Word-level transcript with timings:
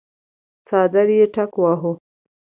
څادر 0.67 1.07
يې 1.17 1.25
ټکواهه. 1.33 1.91